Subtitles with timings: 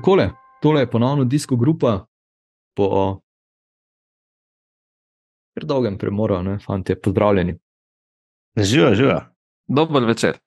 [0.00, 0.30] Takole,
[0.62, 2.06] tole je ponovno disko grupa
[2.76, 3.20] po
[5.54, 7.58] kar dolgem premoru, ne, fanti, pozdravljeni.
[8.56, 9.18] Živa, živa.
[9.68, 10.38] Dober večer.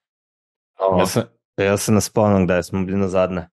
[0.80, 0.98] Oh.
[1.00, 1.26] Jaz, se,
[1.58, 3.45] jaz se ne spomnim, kdaj smo bili na zadnje.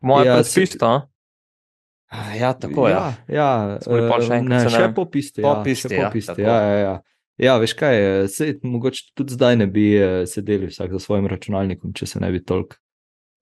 [0.00, 2.34] Moje Ja, ja, predpisto, a?
[2.40, 2.94] Ja, tako je.
[2.94, 3.14] Ja.
[3.28, 4.94] ja, ja še eh, ne, še vem.
[4.94, 5.44] po pisti.
[5.44, 6.40] Po ja, pisti, ja, tako.
[6.40, 7.00] ja, ja, ja.
[7.36, 11.28] ja, veš kaj, eh, sej, mogoče tudi zdaj ne bi eh, sedeli vsak za svojim
[11.28, 12.80] računalnikom, če se ne bi toliko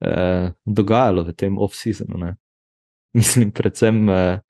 [0.00, 2.18] eh, dogajalo v tem off-seasonu.
[2.18, 2.34] ne.
[3.18, 4.40] Mislim, predvsem, eh,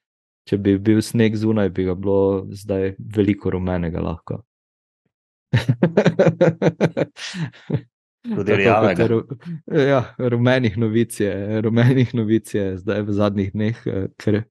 [0.48, 4.42] če bi bil sneg zunaj, bi ga bilo zdaj veliko rumenega lahko.
[8.28, 8.52] Tudi
[9.08, 9.26] ru-
[9.88, 14.42] Ja, rumenih novic je, rumenih novic je zdaj v zadnjih dneh eh, kar,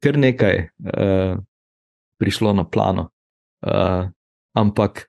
[0.00, 1.36] kar nekaj uh,
[2.20, 3.10] prišlo na plano.
[3.66, 4.08] Uh,
[4.56, 5.08] ampak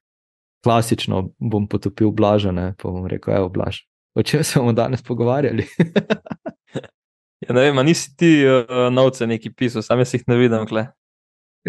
[0.65, 3.85] klasično bom potopil blažene, pa bom rekel, evo, blaž.
[4.17, 5.67] O čem se bomo danes pogovarjali?
[7.45, 10.65] Ja, ne vem, nisi ti uh, novce neki pisal, sam jaz jih ne vidim.
[10.67, 10.87] Kle.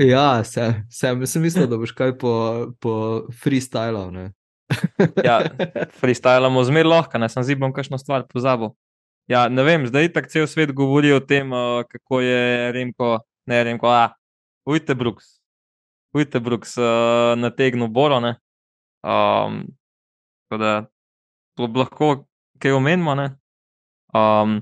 [0.00, 2.32] ja, sem, sem, sem mislil, da boš kaj po,
[2.80, 2.94] po
[3.42, 4.06] freestylu.
[4.10, 4.30] ne.
[5.28, 5.42] Ja,
[6.00, 8.72] freestylamo zmer lahko, ne sem zibom kakšno stvar pozabil.
[9.28, 13.60] Ja, ne vem, zdaj tako cel svet govori o tem, uh, kako je Remko, ne
[13.68, 14.08] Remko, a
[14.68, 15.36] Ujte Brooks,
[16.16, 18.20] Ujte Brooks uh, nategnil Boro.
[18.24, 18.38] ne.
[19.04, 19.66] Um,
[20.50, 20.88] da
[21.54, 22.27] to bi lahko
[22.58, 23.14] kaj omenimo.
[23.14, 23.30] ne.
[24.14, 24.60] Um,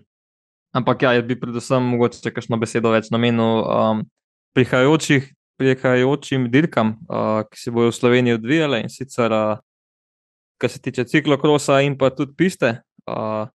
[0.75, 4.03] ampak ja, jaz bi predvsem mogoče kakšno besedo več namenil um,
[4.57, 9.33] prihajajočih, prihajajočim dirkam, uh, ki se bodo v Sloveniji odvijale in sicer.
[9.33, 9.63] Uh,
[10.59, 13.49] kar se tiče ciklokrosa in pa tudi piste, uh,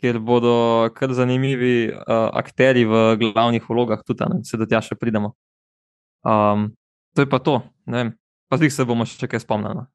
[0.00, 4.98] kjer bodo kar zanimivi uh, akteri v glavnih vlogah, tudi da se do tja še
[4.98, 5.34] pridemo.
[6.26, 6.72] Um,
[7.14, 8.14] to je pa to, ne vem,
[8.50, 9.86] pa zdaj se bomo še kaj spomnili.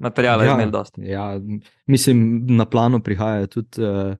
[0.00, 1.00] Materijala je imel dosti.
[1.04, 1.40] Ja,
[1.86, 4.16] mislim, na plano prihajajo tudi uh,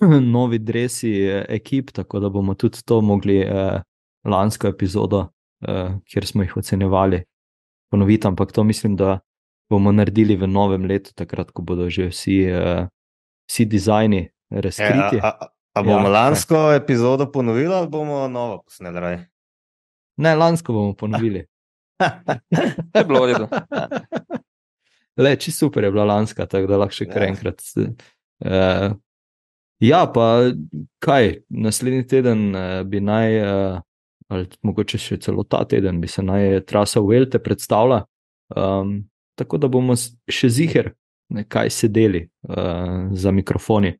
[0.36, 3.80] novi dresi eh, ekip, tako da bomo tudi to mogli uh,
[4.24, 5.18] lansko epizodo,
[5.68, 7.24] uh, kjer smo jih ocenjevali,
[7.90, 8.26] ponoviti.
[8.26, 9.18] Ampak to mislim, da
[9.70, 12.86] bomo naredili v novem letu, takrat, ko bodo že vsi, uh,
[13.50, 15.18] vsi dizajni razkriti.
[15.18, 16.76] Ja, a, a, a bomo Ja, ja, lansko ja.
[16.76, 19.00] epizodo ponovili ali bomo novo posneli?
[19.00, 19.26] raje?
[20.16, 21.46] Ne, lansko bomo ponovili.
[22.94, 23.48] Je bilo v redu.
[25.16, 27.28] Le, čisto super je bila lanska, tako da lahko še kar Ja.
[27.28, 27.60] enkrat.
[28.40, 28.96] Uh,
[29.80, 30.50] ja, pa
[30.98, 33.80] kaj, naslednji teden uh, bi naj, uh,
[34.28, 38.04] ali mogoče še celo ta teden, bi se naj trasa Velte predstavila.
[38.56, 39.04] Um,
[39.36, 39.94] tako da bomo
[40.28, 40.92] še ziger,
[41.48, 43.92] kaj sedeli uh, za mikrofoni,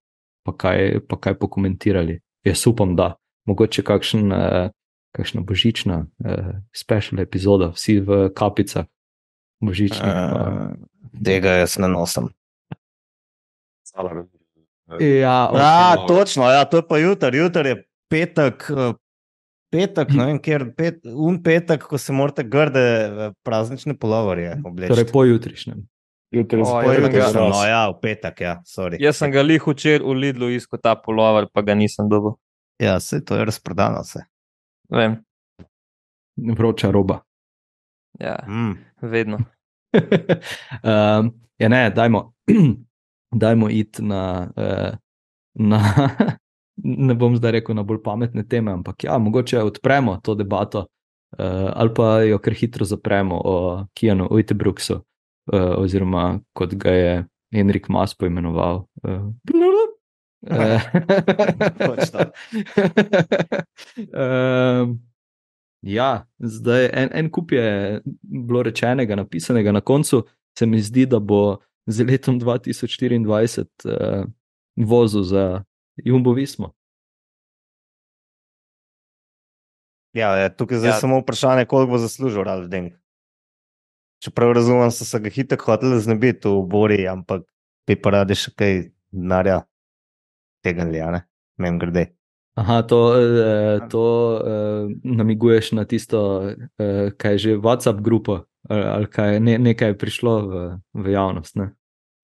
[0.44, 2.16] pa kaj, pa kaj pokomentirali.
[2.44, 3.14] Jaz upam, da
[3.46, 4.32] mogoče kakšen.
[4.32, 4.70] Uh,
[5.12, 8.86] Kakšna božična, uh, special epizoda, vsi v kapicah,
[9.60, 10.00] božičnih.
[10.00, 12.28] pa- Uh, tega jaz ne nosim.
[15.00, 16.06] Ja, Ja, okay.
[16.08, 17.76] točno, ja, to je pa jutri, jutri je
[18.08, 18.64] petek.
[18.70, 18.92] eh,
[19.72, 24.90] Petek, ne vem, kjer, pet, un petek, ko se morate grde eh, praznične polovarje obleči.
[24.90, 25.78] torej pojutrišnjem.
[26.30, 27.48] Jutri O, spoj, jaz sem jutri ga- zraz.
[27.48, 29.00] No, ja, v petek, ja, sorry.
[29.00, 32.36] Jaz sem ga lih včeraj v Lidlu iskal ta polover, pa ga nisem dobil.
[32.78, 34.26] Ja, se to je razprodano vse.
[34.90, 35.24] Vem,
[36.36, 37.22] Vroča roba.
[38.20, 38.76] ja, Mm.
[39.02, 39.38] vedno.
[39.94, 41.32] Um,
[41.62, 42.32] ja, ne, dajmo,
[43.42, 44.96] dajmo iti na, uh,
[45.54, 45.80] na
[47.08, 50.86] ne bom zdaj rekel na bolj pametne teme, ampak ja, mogoče odpremo to debato
[51.38, 54.94] uh, ali pa jo kar hitro zapremo o Kijanu Ujtebrooksu,
[55.52, 58.86] uh, oziroma kot ga je Henrik Mas poimenoval.
[60.42, 60.82] Uh,
[64.10, 64.98] um,
[65.82, 70.24] ja, zdaj en, en kup je bilo rečenega, napisanega na koncu.
[70.58, 74.24] Se mi zdi, da bo z letom 2024 uh,
[74.76, 75.64] vozil za
[75.96, 76.72] Jumbo Vismo.
[80.12, 80.94] Ja, je tukaj zdaj Ja.
[80.94, 81.00] ja.
[81.00, 82.92] samo vprašanje, koliko bo zaslužil Ralf Denk.
[84.22, 87.42] Čeprav razumem, so se ga hitro hoteli znebiti v Bori, ampak
[87.86, 89.62] bi pa radi še kaj denarja
[90.62, 91.24] tega ali ne,
[91.58, 92.12] mem grede.
[92.54, 94.04] Aha, to, uh, to
[94.36, 96.20] uh, namiguješ na tisto,
[96.52, 100.52] uh, kaj je že WhatsApp grupo, ali, ali kaj ne, nekaj je prišlo v,
[100.92, 101.56] v javnost.
[101.56, 101.72] Ne?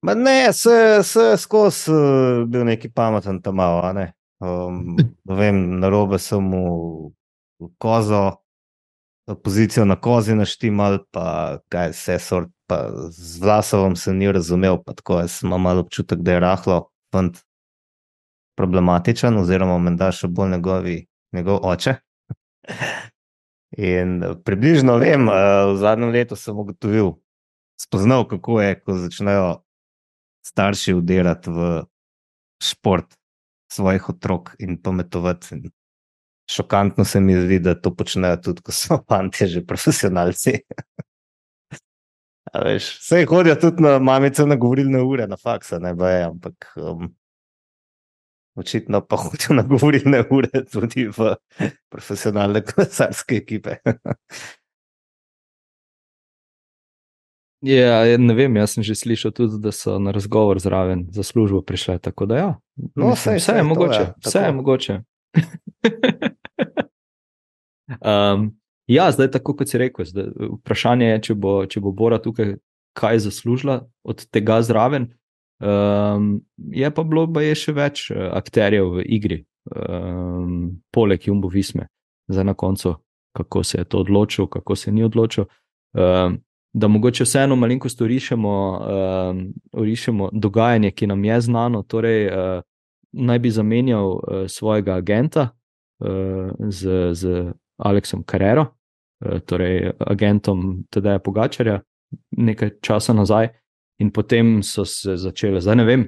[0.05, 4.13] Ma ne, se, se skozi uh, bil neki pameten tam malo, ne.
[4.39, 7.11] Um, vem, na robe sem mu
[7.81, 8.37] kozo,
[9.43, 14.93] pozicijo na kozi naštimal, pa kaj vse sort, pa z Vlasovom se ni razumel, pa
[14.93, 16.83] tako jaz imam malo občutek, da je rahlo
[17.13, 17.41] fant
[18.59, 20.99] problematičen, oziroma menda še bolj njegovi,
[21.37, 21.95] njegov oče.
[23.79, 27.15] In eh, približno vem, eh, v zadnjem letu sem ugotovil,
[27.81, 29.49] spoznal, kako je, ko začnejo
[30.49, 31.71] starši udirati v
[32.65, 33.15] šport.
[33.69, 35.55] svojih otrok in pametovati.
[35.55, 35.71] In
[36.51, 40.55] šokantno se mi zdi, da to počnejo tudi, ko so fanti že profesionalci.
[42.55, 47.11] Vse hodijo tudi na mamice na govorilne ure, na faksa, ne boje, ampak um,
[48.59, 51.35] očitno pa hodijo na govorilne ure tudi v
[51.89, 53.79] profesionalne kolesarske ekipe.
[57.61, 61.23] Ja, ja, ne vem, jaz sem že slišal tudi, da so na razgovor zraven za
[61.23, 61.99] službo prišle.
[61.99, 62.51] Tako da, ja,
[62.95, 64.01] No, mislim, saj- vse saj je mogoče.
[64.01, 65.01] ja, Vse je mogoče.
[68.01, 70.31] um, ja, zdaj, tako kot si rekel, zdaj,
[70.61, 72.57] vprašanje je, če bo, če bo Bora tukaj
[72.93, 75.11] kaj zaslužila od tega zraven.
[75.61, 79.39] Um, je pa bilo pa je še več eh, akterjev v igri,
[79.75, 81.89] um, poleg Jumbo Visme,
[82.31, 82.95] zdaj na koncu,
[83.35, 85.49] kako se je to odločil, kako se ni odločil.
[85.99, 86.39] Um,
[86.73, 91.83] da mogoče vseeno malenkost orišemo, um, orišemo dogajanje, ki nam je znano.
[91.83, 92.63] Torej, uh,
[93.13, 98.67] naj bi zamenjal uh, svojega agenta uh, z, z Aleksom Carrero,
[99.25, 101.81] uh, torej agentom Tedeja Pogačarja,
[102.31, 103.49] nekaj časa nazaj,
[103.99, 106.05] in potem so se začele, zdaj ne vem.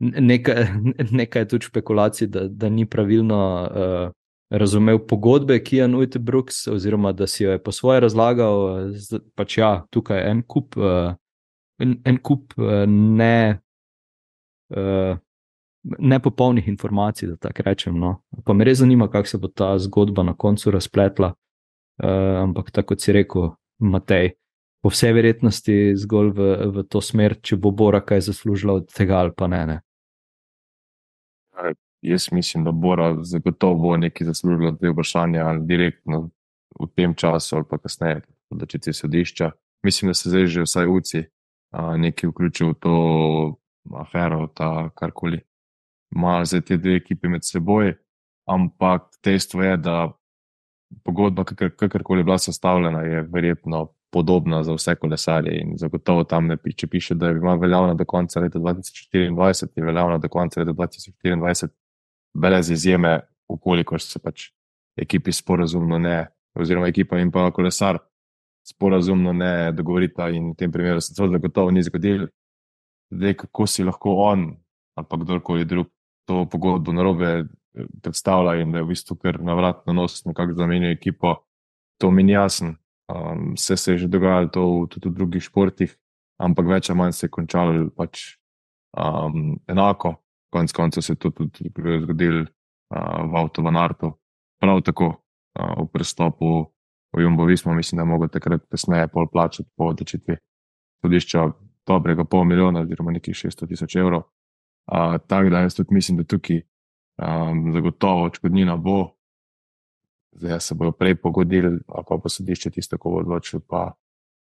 [0.00, 0.64] Nekaj,
[1.20, 3.40] nekaj je tudi špekulacij, da, da ni pravilno
[3.70, 4.10] uh,
[4.50, 8.78] razumel pogodbe, ki je Nujte Brooks, oziroma da si jo je po svoje razlagal.
[8.90, 11.14] eh, Pač ja, tukaj je en kup, uh,
[11.78, 13.60] en, en kup uh, ne.
[14.68, 15.16] Uh,
[15.98, 17.94] Nepopolnih informacij, da tako rečem.
[17.98, 18.18] No.
[18.44, 21.32] Pa me res zanima, kako se bo ta zgodba na koncu razpletla.
[22.02, 24.34] Uh, ampak tako kot si rekel, Matej,
[24.82, 29.20] po vsej verjetnosti zgolj v, v to smer, če bo Bora kaj zaslužila od tega
[29.20, 29.62] ali pa ne.
[29.66, 29.78] ne.
[32.02, 36.30] Jaz mislim, da Bora zagotovo nekaj zaslužila te vprašanja ali direktno
[36.80, 39.50] v tem času ali pa kasneje, da če ti sodišča.
[39.84, 41.24] Mislim, da se zdaj že vsaj UCI
[41.76, 42.94] nekaj vključil v to
[43.96, 45.40] afero, ta karkoli.
[46.10, 47.94] Ima zdaj te dve ekipi med seboj,
[48.48, 50.10] ampak dejstvo je, da
[51.04, 56.46] pogodba, kakor- kakorkoli je bila sestavljena, je verjetno podobna za vse kolesarje in zagotovo tam
[56.46, 60.72] ne piše, piše da ima veljavna do konca leta 2024, je veljavna do konca leta
[60.72, 61.68] 2024,
[62.34, 64.50] brez izjeme, ukolikor se pač
[64.96, 67.98] ekipi sporazumno ne, oziroma ekipa in pa kolesar
[68.66, 72.26] sporazumno ne dogovorita in v tem primeru se to zagotovo ni zgodilo.
[73.10, 74.50] Zdaj, kako si lahko on
[74.94, 75.86] ali pa kdorkoli drug
[76.28, 80.24] to pogodbo narobe eh, predstavlja in da je v bistvu kar na vrat na nos
[80.24, 81.34] nekako zamenjal ekipo,
[81.98, 82.74] to mi ni jasno.
[83.10, 85.90] Um, vse se je že dogajalo to v, tudi v drugih športih,
[86.38, 88.36] ampak več ali manj se je končalo pač
[88.94, 90.14] um, enako.
[90.50, 94.12] Konec koncev se je to tudi tudi zgodilo uh, v Avtu Vanartu.
[94.60, 96.70] Prav tako uh, v prestopu
[97.10, 100.36] v Jumbo Vismo, mislim, da mogel takrat kasneje pol plačati po odločitvi
[101.02, 101.48] sodišča
[101.86, 104.28] dobrega pol milijona oziroma nekih 600 tisoč evrov.
[104.86, 106.62] Uh, Tako da jaz tudi mislim, da tukaj
[107.18, 109.16] um, zagotovo odškodnina bo,
[110.32, 113.92] zdaj se bojo prej pogodili, ali pa bo sodišče tisto, ko bo odločil, pa,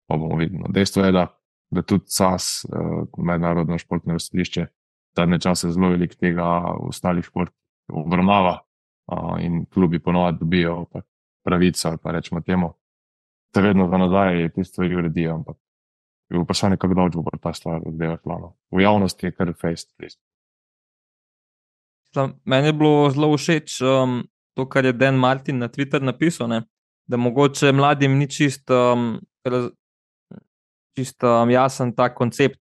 [0.07, 0.63] pa bomo videli.
[0.63, 1.27] No, Dejstvo je, da,
[1.71, 4.67] da tudi SAS, uh, mednarodno športno sodišče,
[5.17, 6.49] zadnje čase zelo veliko tega
[6.79, 7.57] v ostalih športih
[7.93, 8.61] obravnava
[9.41, 10.87] in klubi ponovadi dobijo
[11.45, 12.73] pravico, ali pa rečemo temu,
[13.55, 15.57] da vedno za nazaj te stvari uredijo, ampak
[16.31, 18.39] je vprašanje, kako dolgo bo ta stvar oddelala.
[18.41, 18.57] No.
[18.71, 19.53] V javnosti je kar.
[19.99, 20.23] Mislim,
[22.45, 24.23] Meni je bilo zelo všeč um,
[24.55, 26.63] to, kar je Dan Martin na Twitter napisal, ne?
[27.07, 29.67] da mogoče mladim ni čist, um, raz,
[30.97, 32.61] čist um, jasen ta koncept,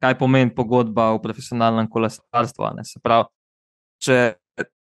[0.00, 2.70] kaj pomeni pogodba v profesionalnem kolesarstvu.
[2.86, 3.28] Se pravi,
[4.04, 4.18] če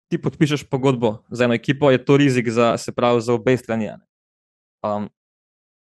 [0.09, 3.91] ti podpišeš pogodbo z eno ekipo, je to rizik za, se pravi, za obe strani.
[4.87, 5.11] Um,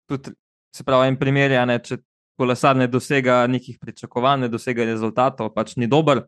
[0.09, 0.33] tudi,
[0.75, 2.00] se pravi, en primer je, ne, če
[2.39, 6.25] kolesar ne dosega nekih pričakovanj, ne dosega rezultatov, pač ni dober,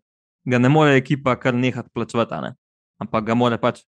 [0.48, 2.56] ga ne more ekipa kar nehati plačevati, ne.
[3.02, 3.84] ampak ga mora pač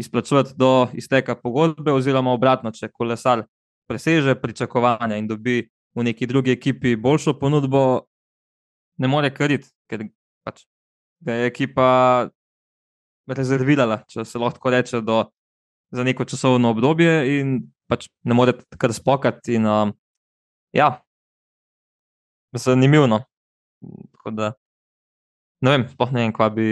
[0.00, 3.44] izplačevati do izteka pogodbe, oziroma obratno, če kolesar
[3.90, 5.62] preseže pričakovanja in dobi
[5.94, 7.82] v neki drugi ekipi boljšo ponudbo,
[9.00, 10.06] ne more kariti, ker
[10.46, 10.64] pač
[11.20, 11.88] ga je ekipa
[13.30, 15.24] rezervirala, če se lahko reče, do,
[15.94, 17.58] za neko časovno obdobje in
[17.90, 19.58] pač ne more kar spokati.
[19.58, 19.92] In, um,
[20.76, 20.92] ja,
[22.54, 23.06] zanimivo.
[23.06, 23.22] no.
[24.14, 24.52] Tako da
[25.60, 26.68] ne vem, sploh ne vem, kaj bi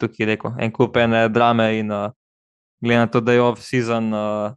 [0.00, 0.56] tukaj rekel.
[0.60, 2.12] En kup ene drame in uh,
[2.82, 4.54] glede na to, da je off-season, uh,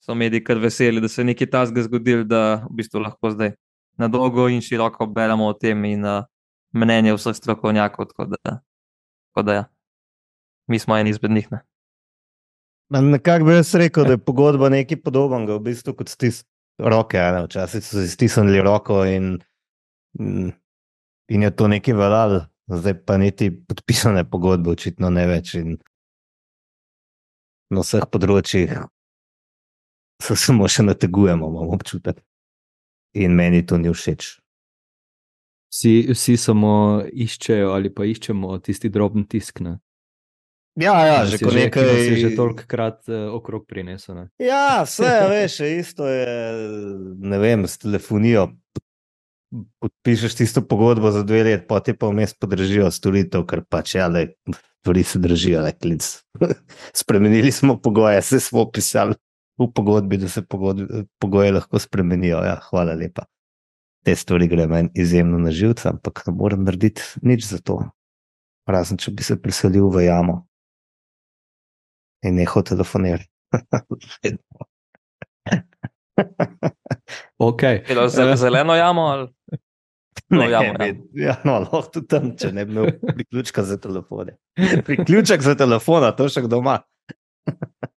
[0.00, 3.56] so mediji kar veseli, da se je nekaj tasga zgodil, da v bistvu lahko zdaj
[3.98, 6.24] na dolgo in široko beremo o tem in uh,
[6.76, 8.06] mnenje vseh strokovnjakov.
[8.12, 8.58] Tako da,
[9.30, 9.64] tako da ja.
[10.66, 11.48] mi smo en izmed njih.
[11.52, 11.60] Ne?
[13.00, 16.44] Nekako bi jaz rekel, da je pogodba nekaj podobnega, v bistvu kot stis
[16.78, 17.18] roke.
[17.18, 17.42] ne.
[17.44, 19.38] Včasih so si stisnili roko in,
[20.20, 20.52] in,
[21.28, 22.46] in je to nekaj veljalo.
[22.66, 25.54] zdaj pa niti podpisane pogodbe, očitno ne več.
[25.54, 25.78] In
[27.70, 28.74] na vseh področjih
[30.22, 32.22] se samo še nategujemo, imam občutek.
[33.16, 34.36] In meni to ni všeč.
[35.72, 39.60] Vsi, vsi samo iščejo ali pa iščemo tisti drobni tisk.
[39.64, 39.78] Ne?
[40.76, 41.88] Ja, ja Ki že si ko ki nekaj.
[41.88, 44.14] nas je že tolikokrat uh, okrog prinesel.
[44.20, 44.24] Ne?
[44.40, 46.28] Ja, vse veš, isto je,
[47.16, 48.50] ne vem, s telefonijo.
[49.52, 54.08] Podpišeš tisto pogodbo za dve leti, pa ti pa vmes podržijo storitev, ker pač ja,
[54.10, 54.26] le,
[54.82, 56.08] stvari se držijo, le klic.
[57.00, 59.14] Spremenili smo pogoje, se smo pisali
[59.58, 62.42] v pogodbi, da se pogodbi, pogoje lahko spremenijo.
[62.44, 63.26] Ja, hvala lepa.
[64.04, 67.80] Te stvari gre meni izjemno na živce, ampak ne morem narediti nič za to.
[68.66, 70.42] Razen, če bi se preselil v jamo
[72.26, 73.30] in nehal telefonirati.
[77.38, 77.82] Okay.
[77.84, 79.28] Je Eh, zeleno jamo ali
[80.30, 84.36] Ne, jamo, ne, ja, no, lahko tudi tam, če ne bi imel priključka za telefone.
[84.84, 86.78] Priključek za telefon, to še kdo ima.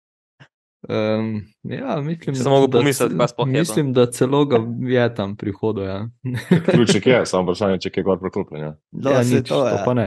[0.89, 3.45] Um, ja, mislim, Sem da- pomisliti, to.
[3.45, 5.83] Mislim, da celo ga je tam prihodo.
[5.83, 6.07] Ja.
[6.71, 8.63] Ključek je, samo vprašanje, če je gor priklopljen.
[8.63, 8.75] Ja.
[8.91, 9.77] No, ja, nič, to, ja.
[9.77, 10.05] to pa ne.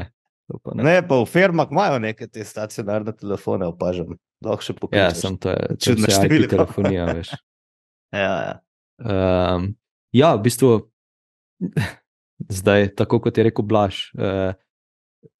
[0.48, 0.82] To pa ne.
[0.82, 4.16] Ne, pa v firmah imajo neke te stacionarne telefone, opažam.
[4.40, 5.20] Lahko še Ja, pokličeš.
[5.20, 6.50] sem to, vse IT številka.
[6.56, 7.34] telefonija, veš.
[8.10, 8.54] Ja, ja.
[9.00, 9.74] Um,
[10.12, 10.70] ja, v bistvu,
[12.60, 14.52] zdaj, tako kot je rekel Blaž, uh,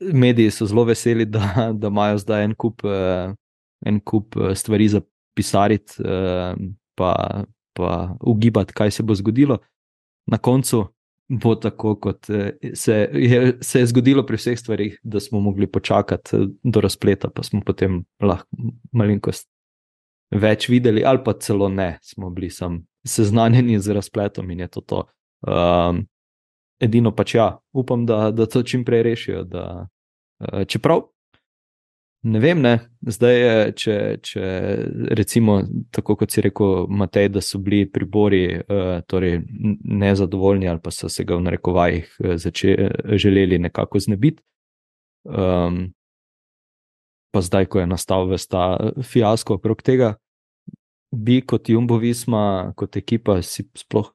[0.01, 3.33] mediji so zelo veseli, da, da imajo zdaj en kup, uh,
[3.87, 5.01] en kup eh, stvari za
[5.37, 6.57] pisariti, uh,
[6.95, 7.13] pa,
[7.77, 9.59] pa ugibati, kaj se bo zgodilo.
[10.29, 10.85] Na koncu
[11.31, 12.27] bo tako, kot
[12.75, 17.43] se je, se je zgodilo pri vseh stvarih, da smo mogli počakati do razpleta, pa
[17.43, 18.49] smo potem lahko
[18.93, 19.49] malenkost
[20.31, 24.81] več videli, ali pa celo ne, smo bili sam seznanjeni z razpletom in je to
[24.81, 25.05] to.
[25.41, 26.05] Um,
[26.81, 29.45] edino pač ja, upam, da, da to čim prej rešijo.
[29.45, 29.87] Da,
[30.41, 31.09] uh, čeprav
[32.23, 33.95] ne vem, ne, zdaj je, če,
[34.25, 34.49] če
[35.17, 35.61] recimo,
[35.95, 39.41] tako kot si rekel, Matej, da so bili pribori uh, torej
[39.85, 42.77] nezadovoljni ali pa so se ga v narekovajih eh, zače,
[43.17, 44.43] želeli nekako znebiti.
[45.25, 45.93] Um,
[47.31, 50.15] pa zdaj, ko je nastal ves ta fiasko okrog tega,
[51.11, 54.13] bi kot Jumbo Visma, kot ekipa, si sploh,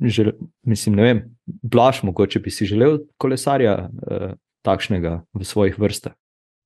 [0.00, 0.34] žel,
[0.68, 6.16] mislim, ne vem, blaš, mogoče bi si želel kolesarja eh, takšnega v svojih vrstah,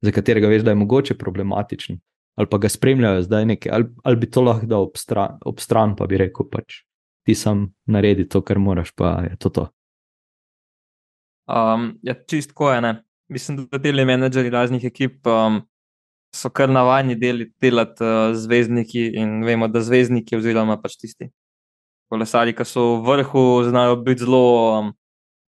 [0.03, 2.01] za katerega veš, da je mogoče problematičen,
[2.39, 5.63] ali pa ga spremljajo zdaj nekaj, ali, ali bi to lahko dal ob, stra, ob
[5.63, 6.83] stran, pa bi rekel, pač
[7.27, 9.67] ti sam naredi to, kar moraš, pa je to to.
[11.49, 12.81] Um, ja, čist ko je.
[12.85, 12.93] Ne?
[13.33, 15.63] Mislim, da deli menedžerji raznih ekip um,
[16.35, 21.31] so kar navadni deli, delati uh, zvezdniki in vemo, da zvezdniki, oziroma pač tisti
[22.09, 24.43] kolesari, ki so v vrhu, znajo biti zelo
[24.79, 24.93] um,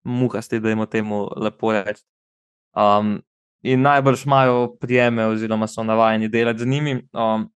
[0.05, 2.05] muhasti, da jim temu lepo reči.
[2.77, 3.21] Um,
[3.63, 6.97] in najbrž imajo prijeme, oziroma so navajeni delati z njimi.
[7.13, 7.49] Um,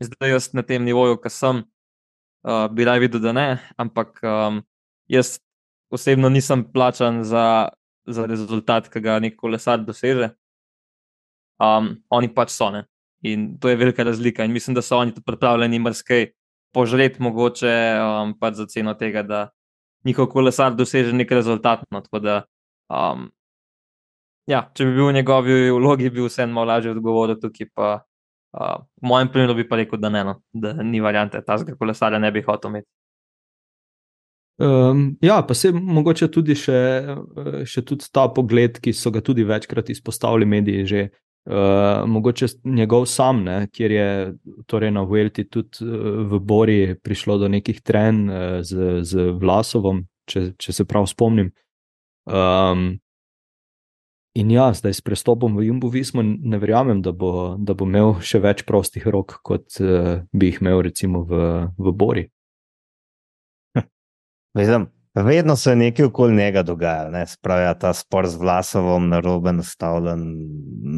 [0.00, 1.64] zdaj, jaz na tem nivoju, ki sem,
[2.44, 4.62] uh, bi rad videl, da ne, ampak um,
[5.08, 5.38] jaz
[5.92, 7.68] osebno nisem plačan za,
[8.06, 10.32] za rezultat, ki ga nek kolesar doseže.
[11.62, 12.84] Um, oni pač so ne.
[13.22, 14.44] In to je velika razlika.
[14.44, 16.26] In mislim, da so oni tudi pripravljeni marsikaj
[16.74, 19.42] požreti, mogoče um, pač za ceno tega, da
[20.04, 21.84] njihov kolesar doseže nek rezultat.
[21.90, 22.38] No, tako da,
[22.90, 23.28] um,
[24.50, 27.70] ja, če bi bil v njegovi vlogi, bi vseeno malo lažje odgovoril tukaj.
[27.76, 27.92] Pa,
[28.58, 31.78] uh, v mojem primeru bi pa rekel, da ne, no, da ni variante, ta zgolj
[31.78, 32.90] kolesarja ne bi hotel imeti.
[34.62, 39.22] Um, ja, pa se mogoče tudi še, eh, še tudi ta pogled, ki so ga
[39.24, 41.00] tudi večkrat izpostavili mediji, že
[41.46, 44.34] uh, mogoče njegov sam, ne, kjer je
[44.66, 50.04] torej na Vuelti tudi uh, v Bori prišlo do nekih tren uh, z, z Vlasovom,
[50.26, 51.52] če, če se prav spomnim.
[52.24, 53.00] Um,
[54.38, 58.20] in ja, zdaj s prestopom v Jumbo Vismo ne verjamem, da bo, da bo imel
[58.22, 61.42] še več prostih rok, kot uh, bi jih imel recimo v,
[61.76, 62.26] v Bori.
[64.54, 67.10] Vem, vedno se je nekaj okoli njega dogajalo.
[67.10, 67.26] Ne?
[67.26, 70.22] Spravi ja, ta spor z Vlasovom, na robe nastavljen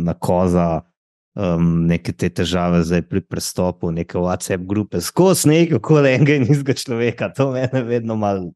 [0.04, 0.82] na koza,
[1.34, 6.46] um, neke te težave zdaj pri prestopu, neke WhatsApp grupe, skozi nekaj okoli enega in
[6.48, 7.32] istega človeka.
[7.34, 8.52] To me vedno malo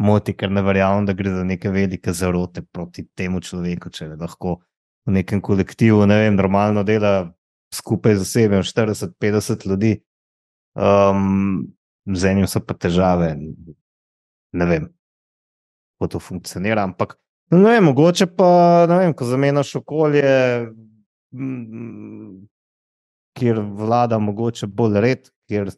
[0.00, 4.16] moti, ker ne verjamem, da gre za neke velike zarote proti temu človeku, če je
[4.20, 4.60] lahko
[5.06, 7.30] v nekem kolektivu, ne vem, normalno dela
[7.74, 9.98] skupaj z osebjem 40-50 ljudi.
[10.74, 11.68] Um,
[12.06, 13.34] z enim so pa težave,
[14.52, 14.88] ne vem,
[15.98, 16.82] kako to funkcionira.
[16.82, 17.16] Ampak,
[17.50, 18.50] ne vem, mogoče pa,
[18.88, 20.32] ne vem, ko zamenjaš okolje,
[21.34, 22.34] mm,
[23.38, 25.70] kjer vlada mogoče bolj red, kjer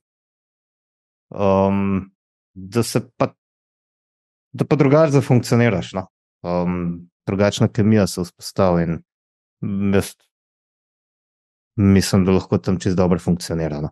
[1.30, 2.10] um,
[2.54, 3.32] da se pa,
[4.52, 5.92] da pa drugače zafunkcioniraš.
[5.92, 6.06] No?
[6.42, 8.84] Um, drugačna kemija se vzpostavlja
[9.62, 10.14] in jaz
[11.76, 13.80] mislim, da lahko tam čez dobro funkcionira.
[13.80, 13.90] No.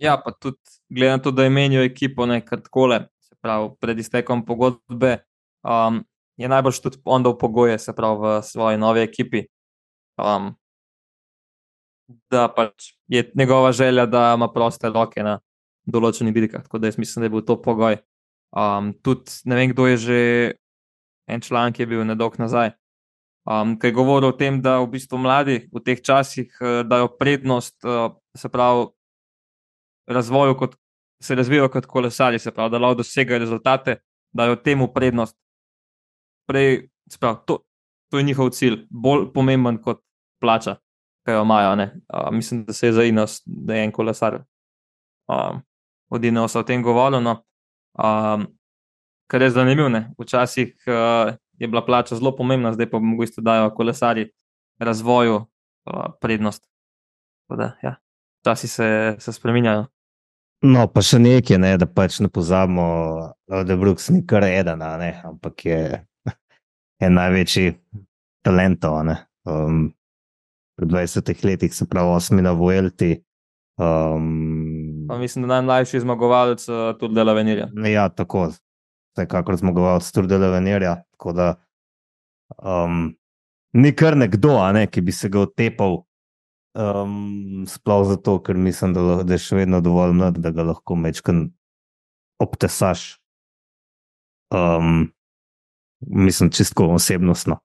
[0.00, 4.44] Ja, pa tudi glede na to, da imenijo ekipo nekaj takole, se pravi, pred iztekom
[4.46, 5.18] pogodbe,
[5.64, 6.02] um,
[6.36, 9.46] je najbolj tudi on dal pogoje, se pravi, v svoji novi ekipi.
[10.16, 10.54] Um,
[12.30, 15.38] da pač je njegova želja, da ima proste roke na
[15.86, 16.62] določenih dirkah.
[16.66, 17.98] Tako da jaz mislim, da je bil to pogoj.
[18.56, 20.18] Um, tudi ne vem, kdo je že
[21.26, 22.74] en članek, ki je bil nedolg nazaj.
[23.46, 27.78] Um, Kaj govori o tem, da v bistvu mladi v teh časih uh, dajo prednost,
[27.86, 28.88] uh, se pravi,
[30.06, 30.76] razvoju, kot
[31.22, 33.96] se razvijajo kot kolesari, se pravi, da lahko dosegajo rezultate,
[34.32, 35.36] dajo temu prednost.
[36.48, 36.88] Prej,
[37.20, 37.58] pravi, to,
[38.10, 40.02] to je njihov cilj, bolj pomemben kot
[40.40, 40.76] plača,
[41.26, 41.72] ki jo imajo.
[41.72, 44.42] Uh, mislim, da se je za inos, da je en kolesar.
[45.28, 45.62] Um,
[46.08, 47.22] Odine so o tem govorili.
[47.22, 47.42] No.
[47.98, 48.46] Um,
[49.26, 54.30] kar je zanimivo, včasih uh, je bila plača zelo pomembna, zdaj pa mogoče dajo kolesari
[54.78, 56.70] razvoju uh, prednost.
[57.48, 57.96] Da, ja.
[58.44, 59.86] Časi se, se spremenjajo.
[60.66, 62.86] No, pa še nekaj, ne, da pač ne pozabimo,
[63.46, 65.80] da je Brooks ni kar eden, ne, ampak je,
[67.02, 67.76] je največji
[68.46, 68.84] talent.
[69.46, 69.92] Um,
[70.76, 73.14] pri 20 letih, se pravi, osmi na Vuelti.
[73.80, 77.68] Um, mislim, da je najmlajši zmagovalec uh, tudi Delavenirja.
[77.88, 78.50] Ja, tako,
[79.14, 80.96] vsekakor zmagovalec tudi Delavenirja.
[81.16, 81.48] Tako da
[82.58, 83.14] um,
[83.72, 86.02] ni kar nekdo, ne, ki bi se ga otepal
[86.76, 90.96] Um, sploh zato, ker mislim, da, da je še vedno dovolj mlad, da ga lahko
[91.00, 91.46] mečkam
[92.42, 93.14] obtesaš.
[94.52, 95.06] Um,
[96.00, 97.56] mislim, čisto osebnostno.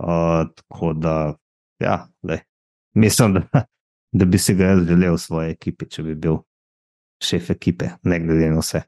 [0.00, 1.36] Uh, tako da,
[1.80, 2.40] ja, lej.
[2.96, 3.66] mislim, da,
[4.12, 6.40] da bi si ga jaz želel v svoji ekipi, če bi bil
[7.22, 8.82] šef ekipe, ne glede na vse.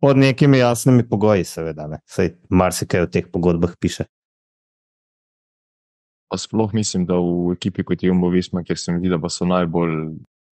[0.00, 2.00] Pod nekimi jasnimi pogoji, seveda, ne.
[2.08, 4.08] Sej marsikaj v teh pogodbah piše.
[6.28, 9.28] Pa sploh mislim, da v ekipi kot je Jumbo Visma, kjer se mi zdi, da
[9.30, 9.92] so najbolj,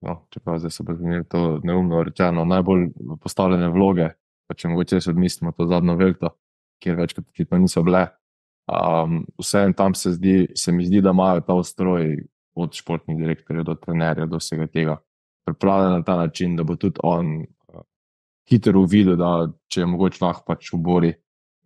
[0.07, 2.89] no, čeprav zdaj bo zmenilo to neumno rečeno, najbolj
[3.23, 4.09] postavljene vloge,
[4.47, 6.31] pa če mogoče se odmislimo to zadnjo velto,
[6.83, 8.05] kjer večkrat očitno niso bile.
[8.71, 12.15] Um, vse en tam se, zdi, se mi zdi, da imajo ta ustroj
[12.55, 14.95] od športnih direktorjev do trenerja, do vsega tega,
[15.45, 17.83] pripravljen na ta način, da bo tudi on uh,
[18.49, 21.13] hitro uvidel, da če je mogoče lahko pač v bori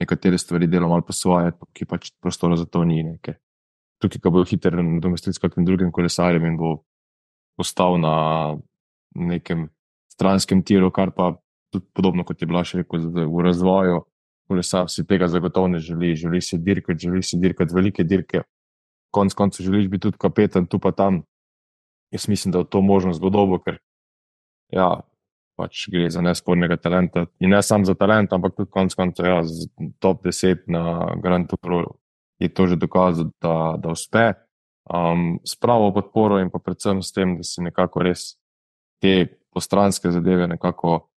[0.00, 3.36] nekatere stvari delal malo po svoje, ki pač prostora za to ni nekaj
[4.02, 6.72] tukaj, ko bo hiter nadomestil s kakim drugim kolesarjem in bo
[7.58, 8.14] postal na
[9.14, 9.68] nekem
[10.12, 11.34] stranskem tiru, kar pa
[11.72, 14.04] tudi podobno kot je bila še rekel v razvoju.
[14.48, 18.42] Kolesar si tega zagotovo ne želi, želi si dirkati, želi si dirkati velike dirke.
[19.12, 21.22] Konec koncev želiš biti tudi kapetan, tu pa tam.
[22.12, 23.76] Jaz mislim, da je to možno zgodobo, ker
[24.72, 24.88] ja,
[25.58, 27.26] pač gre za nespornega talenta.
[27.44, 29.42] In ne samo za talent, ampak tudi konec koncev ja,
[30.00, 31.98] top 10 na Grand Touru
[32.38, 34.32] je to že dokazal, da, da uspe.
[34.88, 38.38] Um, s pravo podporo in pa predvsem s tem, da se nekako res
[39.02, 41.10] te postranske zadeve nekako,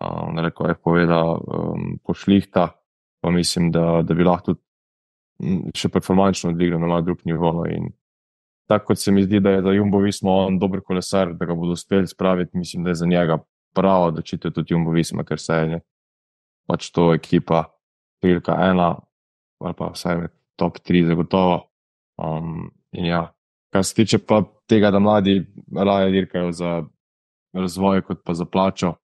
[0.00, 2.70] um, ne reko, je povedal, um, pošlihta,
[3.20, 4.64] pa mislim, da, da bi lahko tudi
[5.76, 7.66] še performančno dvignil na drug nivo.
[7.68, 7.92] In
[8.70, 11.54] tako kot se mi zdi, da je za Jumbo Visma on dober kolesar, da ga
[11.54, 13.38] bodo uspeli spraviti, mislim, da je za njega
[13.76, 15.82] pravo, da čite tudi Jumbo Visma, ker se je
[16.68, 17.66] pač to ekipa,
[18.18, 18.94] številka ena,
[19.60, 21.62] ali pa vsaj med top 3, zagotovo.
[22.18, 23.28] Um, ja.
[23.72, 25.42] Kar se tiče pa tega, da mladi
[25.76, 26.82] raje dirkajo za
[27.52, 28.94] razvoj, kot pa za plačo,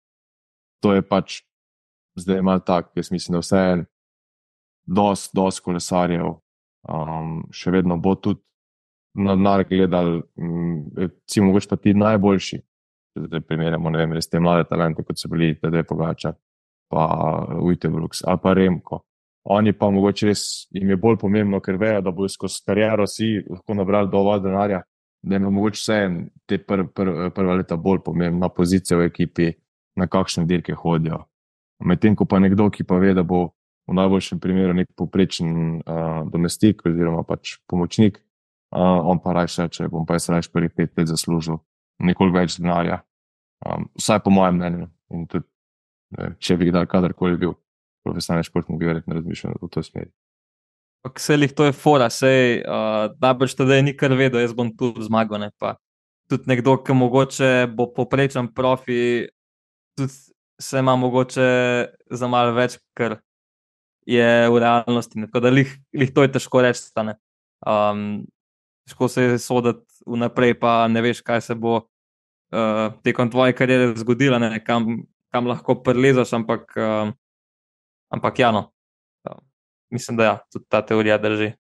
[0.83, 1.43] to je pač
[2.17, 2.93] zdaj malo tako.
[2.97, 3.85] Jaz mislim, da vse je
[4.87, 6.35] dosti, dosti kolesarjev,
[6.89, 8.41] um, še vedno bo tudi
[9.15, 12.61] na denar gledal, um, recimo, mogoče pa ti najboljši.
[13.15, 16.33] Zdaj primerjamo, ne vem, res te mlade talente, kot so bili TD Pogača,
[16.91, 17.05] pa
[17.63, 19.05] Ujtebrooks ali pa Remko.
[19.45, 23.43] Oni pa mogoče res jim je bolj pomembno, ker vejo, da bodo skozi kariero vsi
[23.49, 24.81] lahko nabrali dovolj denarja,
[25.23, 25.99] da jim je mogoče vse
[26.49, 29.51] te pr, pr, prva leta bolj pomembna pozicija v ekipi,
[29.97, 31.25] na kakšne dirke hodijo.
[31.85, 33.53] Medtem ko pa nekdo, ki pa ve, da bo
[33.87, 38.19] v najboljšem primeru nek poprečen uh, domestik oziroma pač pomočnik,
[38.73, 41.61] uh, on pa raje reče, bom pa jaz raje prvih pet let zaslužil
[42.01, 43.03] nekoliko več denarja.
[43.65, 44.89] Um, vsaj po mojem mnenju.
[45.15, 45.47] In tudi,
[46.17, 47.55] ne, če bi kdaj kadarkoli bil
[48.05, 50.11] profesionalni športnik bi verjetno razmišljal v to smer.
[51.05, 54.93] Vse jih to je fora, sej uh, najbrž tedaj ni kar vedel, jaz bom tu
[55.05, 55.43] zmagal.
[55.43, 55.51] Ne,
[56.29, 59.27] tudi nekdo, ki mogoče bo poprečen profi,
[59.99, 60.13] tudi
[60.61, 61.49] se ima mogoče
[62.11, 63.19] za malo več, ker
[64.07, 65.21] je v realnosti.
[65.21, 65.29] Ne.
[65.29, 66.89] Tako da jih, jih to je težko reči.
[67.65, 68.25] Um,
[68.89, 73.93] težko se je soditi vnaprej, pa ne veš, kaj se bo uh, tekom tvoje kariere
[74.01, 76.33] zgodilo, kam, kam lahko prelezaš.
[76.41, 77.13] Ampak uh,
[78.15, 78.69] Ampak ja, no,
[79.27, 79.39] uh,
[79.91, 81.53] mislim, da ja, tudi ta teorija drži.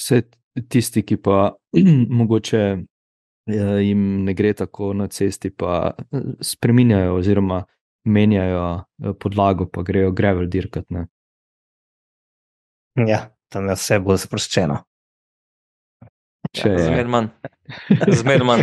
[0.00, 0.22] Vse
[0.68, 1.54] tisti, ki pa
[2.18, 2.62] mogoče
[3.46, 7.64] eh, jim ne gre tako na cesti, pa eh, spremenjajo oziroma
[8.04, 10.90] menjajo eh, podlago, pa grejo gravel dirkat.
[10.90, 11.06] Ne.
[13.08, 14.82] Ja, tam je vse bolj sproščeno.
[16.54, 16.84] Če Ja, je.
[16.86, 17.32] Zmer manj.
[18.20, 18.62] Zmer manj.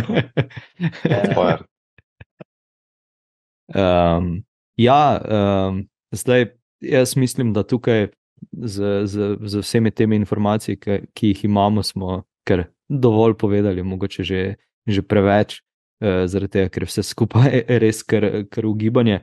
[3.72, 4.42] Um,
[4.76, 6.46] ja, um, zdaj
[6.80, 8.08] jaz mislim, da tukaj
[8.52, 14.22] z, z, z vsemi temi informacijami, ki, ki jih imamo, smo kar dovolj povedali, mogoče
[14.22, 14.54] že,
[14.86, 15.60] že preveč,
[16.02, 19.22] uh, zaradi tega, ker je vse skupaj res kar, kar ugibanje.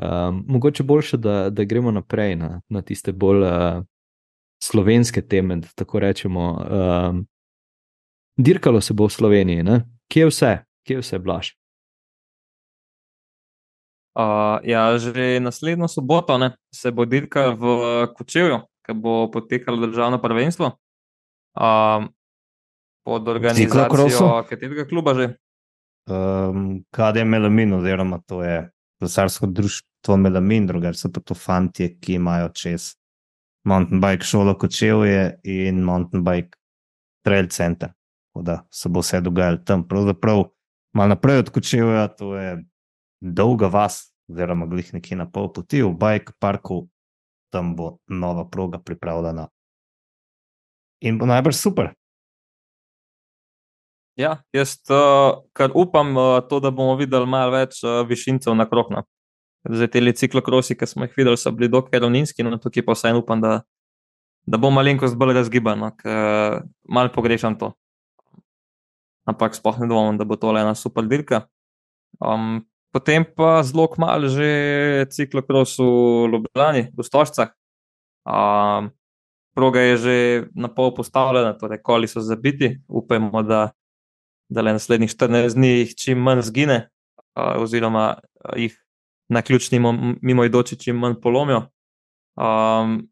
[0.00, 3.82] Um, mogoče boljše, da, da gremo naprej na, na tiste bolj uh,
[4.64, 6.46] slovenske teme, da tako rečemo.
[6.56, 7.26] Um,
[8.36, 9.82] dirkalo se bo v Sloveniji, ne?
[10.08, 10.52] kje je vse,
[10.86, 11.59] kje je vse blaš.
[14.10, 17.64] Uh, ja, že naslednjo soboto ne, se bo dirkal v
[18.16, 20.72] Kočevju, ki bo potekalo državno prvenstvo.
[21.54, 22.10] Um,
[23.06, 25.34] pod organizacijo katerega kluba že?
[26.10, 32.18] Um, KD Melamin, oziroma to je kolesarsko društvo Melamin, drugače so pa to fanti, ki
[32.18, 32.94] imajo čez
[33.64, 36.58] mountain bike šolo Kočevje in mountain bike
[37.24, 37.92] trail center.
[38.30, 39.88] Tako da se bo vse dogajalo tam.
[39.88, 40.44] Pravzaprav
[40.94, 42.56] malo naprej od Kočevja, to je
[43.20, 46.88] dolga vas, oziroma glih nekje na pol poti v bike parku,
[47.52, 49.48] tam bo nova proga pripravljena.
[51.00, 51.94] In bo najbrž super.
[54.20, 58.66] Ja, jaz uh, kar upam, uh, to, da bomo videli malo več uh, višincev na
[58.68, 59.04] krokna.
[59.64, 63.20] Zdaj, te ciklokrosi, ki smo jih videli, so bili dokaj ravninski, no tukaj pa vseeno
[63.20, 63.60] upam, da,
[64.48, 67.72] da bo malenkost bolj razgibano, ker malo pogrešam to.
[69.28, 71.44] Ampak sploh ne dvomim, da bo to ena super dirka.
[72.20, 77.54] Um, potem pa zelo kmalo že ciklokros v Ljubljani, v Stožcah.
[78.26, 78.90] Um,
[79.54, 80.16] proga je že
[80.54, 83.70] na pol postavljena, torej koli so zabiti, upajmo, da
[84.50, 86.90] da le naslednjih 14 dni jih čim manj zgine,
[87.38, 88.18] uh, oziroma
[88.58, 88.74] jih
[89.30, 89.78] na ključni
[90.22, 91.68] mimoidoči čim manj polomijo.
[92.34, 93.06] Um,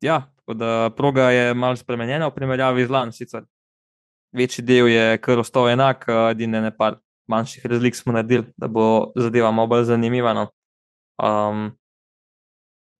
[0.00, 3.12] ja, tako da proga je malo spremenjena v primerjavi z lani.
[3.12, 3.42] Sicer
[4.32, 7.00] večji del je kar ostal enak, edine ne par
[7.32, 10.34] manjših razlik smo naredili, da bo zadeva malo bolj zanimiva.
[10.36, 10.48] No.
[11.22, 11.70] Um,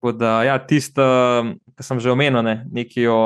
[0.00, 1.04] tako da, ja, tisto,
[1.76, 3.20] kar sem že omenil, ne, nekaj o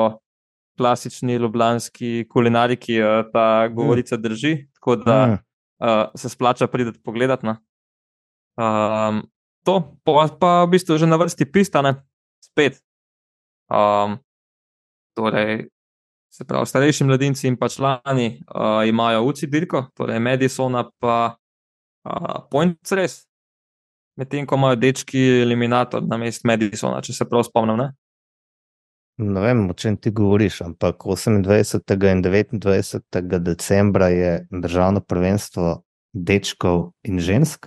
[0.77, 5.39] klasični ljubljanski kulinariki, eh, ta govorica drži, tako da Mm.
[5.81, 7.43] uh, se splača priti pogledat.
[7.43, 7.57] No.
[8.57, 9.23] Um,
[9.65, 11.95] to pa, pa v bistvu že na vrsti pistane,
[12.45, 12.77] spet.
[13.69, 14.19] Um,
[15.17, 15.67] torej,
[16.37, 22.35] se pravi, starejši mladinci in pa člani uh, imajo UCI dirko, torej Medisona pa uh,
[22.51, 23.23] Point Res,
[24.19, 27.81] medtem ko imajo dečki eliminator na mest Medisona, če se prav spomnim.
[27.81, 27.89] Ne?
[29.17, 31.97] Ne vem, o čem ti govoriš, ampak 28.
[32.11, 33.39] in 29.
[33.39, 35.81] decembra je državno prvenstvo
[36.13, 37.65] dečkov in žensk.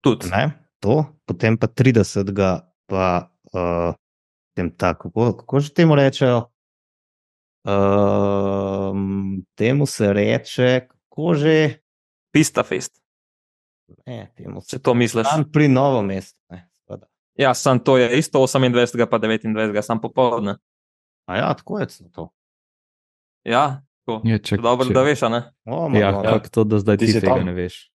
[0.00, 0.32] Tudi.
[0.32, 0.56] Ne?
[0.80, 2.32] To, potem pa 30.
[2.86, 3.92] pa uh,
[4.56, 6.46] tem tako, kako, kako že temu rečejo?
[7.66, 8.98] Um,
[9.54, 11.78] temu se reče, kako že.
[12.32, 13.00] Pista fest,
[14.06, 15.24] Ne, temu se če to misliš.
[15.26, 16.36] dan pri novo mestu.
[16.50, 17.06] Ne, seveda.
[17.34, 19.06] Ja, sam to je isto 28.
[19.06, 19.82] pa 29.
[19.82, 20.56] sam popoldne.
[21.26, 22.28] A ja, tako je to.
[23.44, 24.20] Ja, tako.
[24.24, 25.40] Ja, če, Dobro, če, da veš, a ne.
[25.64, 27.46] O, Ja, malo, kako to, da zdaj Ti ti si tega tam?
[27.46, 27.90] ne veš.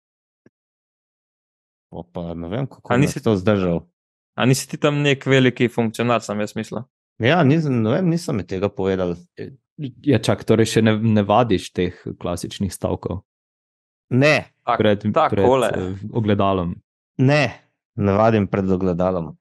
[1.90, 3.86] O, pa ne vem, kako A nisi- to zdržal.
[4.34, 6.82] A nisi ti tam nek veliki funkcionar, sem jaz mislil.
[7.18, 9.14] Ja, nisem, ne vem, nisem mi tega povedal.
[10.04, 13.22] Ja, čak, torej še ne, ne vadiš teh klasičnih stavkov
[14.08, 15.68] Ne, Tak, pred, pred takole.
[15.68, 16.76] eh, ogledalom.
[17.18, 17.44] ne,
[17.96, 19.32] ne vadim pred ogledalom.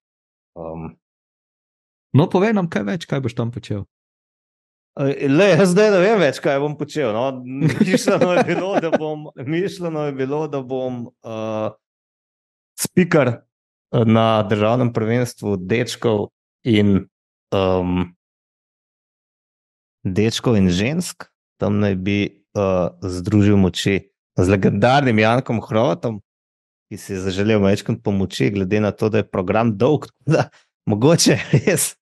[0.55, 0.95] Um,
[2.15, 3.83] No, povej nam kaj več, kaj boš tam počel.
[4.95, 7.11] Le, jaz zdaj ne vem več, kaj bom počel.
[7.11, 7.43] No.
[7.43, 11.75] Mišljeno, je bilo, da bom, mišljeno je bilo, da bom uh,
[12.79, 13.41] speaker
[13.91, 16.29] na državnem prvenstvu dečkov
[16.63, 17.03] in,
[17.53, 18.15] um,
[20.05, 21.27] dečkov in žensk.
[21.61, 26.19] Tam naj bi uh, združil moči z legendarnim Jankom Hrovatom,
[26.91, 30.07] ki si je zaželel večkrat pomoči, glede na to, da je program dolg.
[30.27, 30.49] Da,
[30.85, 31.95] mogoče res.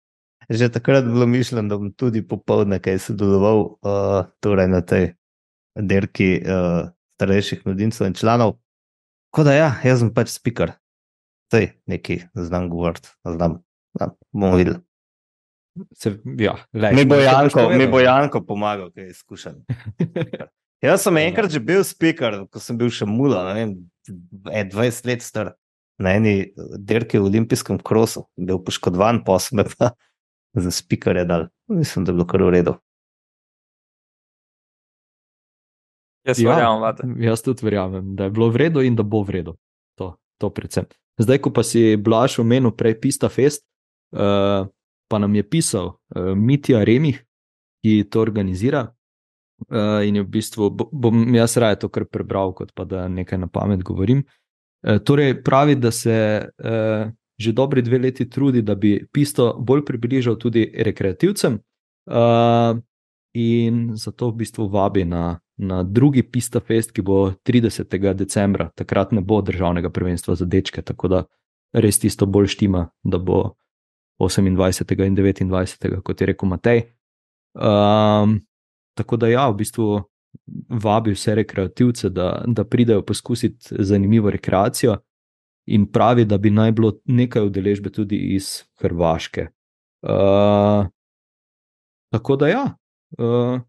[0.50, 5.14] Že takrat bilo mišljeno, da bom tudi popoldne kaj sodeloval uh, torej na tej
[5.80, 8.58] dirki uh, starejših mladincev in članov.
[9.32, 10.76] Tako da, ja, jaz sem pač speaker.
[11.54, 13.62] Tej neki znam govoriti, znam,
[13.96, 14.84] znam, bomo videli.
[15.98, 19.56] Se, ja, lej, Mi bo Janko, mi bo Janko pomagal, kaj je izkušen.
[20.86, 23.72] Jaz sem enkrat že bil speaker, ko sem bil še mula, ne vem,
[24.54, 25.54] e, 20 let star.
[26.02, 29.94] na eni dirki v olimpijskem krosu, bil poškodovan, pa sem pa
[30.58, 31.48] za spikare dal.
[31.70, 32.74] Mislim, da je bilo kar v redu.
[36.24, 36.54] Jaz Ja.
[36.56, 37.04] verjamem, vate.
[37.20, 39.54] Jaz tudi verjamem, da je bilo v redu in da bo v redu.
[40.00, 40.86] To, to predvsem.
[41.20, 43.66] Zdaj, ko pa si Blaž omenil prej Pista Fest,
[44.16, 44.66] uh,
[45.14, 47.20] pa nam je pisal uh, Mitja Remih,
[47.86, 48.88] ki to organizira.
[49.70, 53.38] Uh, in v bistvu, bo- bom jaz raje to kar prebral, kot pa da nekaj
[53.38, 54.24] na pamet govorim.
[54.82, 56.16] Uh, torej, pravi, da se
[56.50, 61.60] uh, že dobri dve leti trudi, da bi pisto bolj približal tudi rekreativcem.
[62.10, 62.82] Uh,
[63.34, 68.14] in zato v bistvu vabi na, na drugi Pista Fest, ki bo 30.
[68.14, 68.70] decembra.
[68.76, 71.24] Takrat ne bo državnega prvenstva za dečke, tako da
[71.74, 73.56] res tisto bolj štima, da bo
[74.20, 75.06] 28.
[75.06, 76.02] in 29.
[76.04, 76.84] kot je rekel Matej.
[77.54, 78.40] Um,
[78.98, 80.02] tako da ja, v bistvu
[80.84, 84.98] vabi vse rekreativce, da, da pridejo poskusiti zanimivo rekreacijo.
[85.66, 89.48] In pravi, da bi naj bilo nekaj udeležbe tudi iz Hrvaške.
[90.04, 90.88] Uh,
[92.12, 92.66] tako da, ja,
[93.18, 93.62] uh,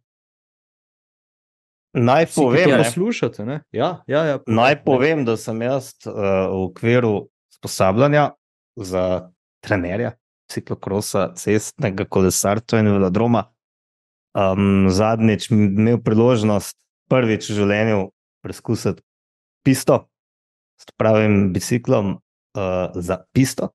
[1.95, 3.45] Naj povem, ne, poslušate.
[3.47, 3.61] Ne?
[3.71, 6.15] Ja, ja, ja, naj povem, da sem jaz uh,
[6.51, 7.13] v okviru
[7.55, 8.33] usposabljanja
[8.77, 9.31] za
[9.63, 10.17] trenerja
[10.53, 13.47] ciklokrosa, cestnega kolesarstva in velodroma
[14.35, 16.77] um, zadnjič imel priložnost
[17.11, 18.01] prvič v življenju
[18.45, 19.03] preizkusiti
[19.65, 20.05] pisto
[20.81, 23.71] s pravim biciklom uh, za pisto.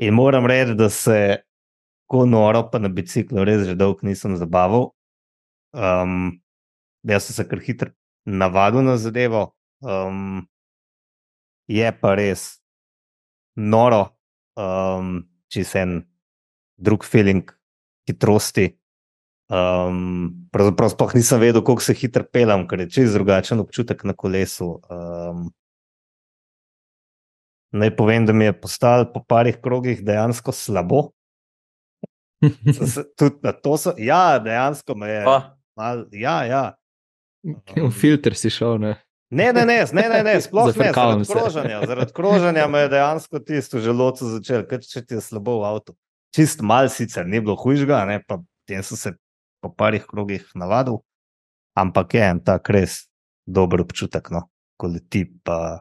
[0.00, 1.42] In moram reči, da se
[2.06, 4.90] tako noro, pa na biciklu res že dolgo nisem zabaval.
[5.72, 6.40] Um,
[7.08, 7.92] jaz sem se kar hitro
[8.24, 9.52] navadil na zadevo.
[9.80, 10.46] Um,
[11.68, 12.60] je pa res
[13.56, 14.12] noro,
[14.56, 15.98] um, če se en
[16.80, 17.50] drug feeling
[18.08, 18.72] hitrosti.
[19.52, 24.14] Um, pravzaprav sploh nisem vedel, kako se hitro pelem, ker je čez drugačen občutek na
[24.16, 24.78] kolesu.
[24.88, 25.50] Um,
[27.76, 31.10] naj povem, da mi je postalo po parih krogih dejansko slabo.
[32.72, 35.24] Se Tudi na to so, ja, dejansko me je.
[35.76, 36.64] Mal, ja, ja.
[37.76, 38.96] V filter si šel, ne.
[39.32, 40.92] Ne, ne, ne, ne, ne, ne sploh ne.
[40.92, 45.54] Zaradi kroženja, zaradi kroženja me je dejansko tisto želodce začel, ker če ti je slabo
[45.62, 45.96] v avtu.
[46.36, 49.14] Čist mal sicer ni bilo hujžga, ne, pa tem sem se
[49.64, 51.00] po parih krogih navadil,
[51.78, 53.06] ampak je en tak res
[53.48, 55.80] dober občutek, no, ko leti pa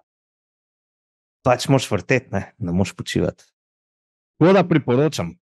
[1.44, 3.44] pač moš vrteti, ne, ne moš počivati.
[4.40, 5.36] Tako da priporočam.